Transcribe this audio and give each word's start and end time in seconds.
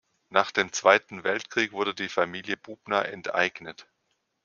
Nach 0.29 0.49
dem 0.49 0.73
Zweiten 0.73 1.23
Weltkrieg 1.23 1.73
wurde 1.73 1.93
die 1.93 2.09
Familie 2.09 2.57
Bubna 2.57 3.03
enteignet. 3.03 3.87